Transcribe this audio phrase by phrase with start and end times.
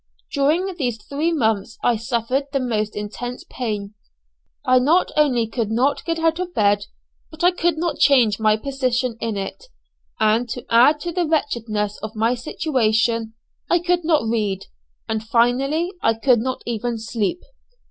[0.33, 3.93] During these three months I suffered the most intense pain.
[4.65, 6.87] I not only could not get out of bed,
[7.29, 9.65] but I could not change my position in it;
[10.19, 13.35] and, to add to the wretchedness of my situation,
[13.69, 14.65] I could not read;
[15.07, 17.41] and finally I could not even sleep.